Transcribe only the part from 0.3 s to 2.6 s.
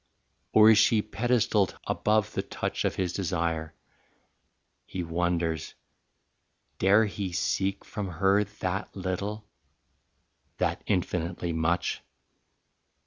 Or is she pedestalled above the